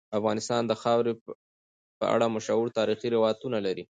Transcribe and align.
افغانستان 0.19 0.61
د 0.67 0.73
خاوره 0.81 1.13
په 1.99 2.05
اړه 2.15 2.25
مشهور 2.35 2.67
تاریخی 2.77 3.07
روایتونه 3.15 3.57
لري. 3.65 3.83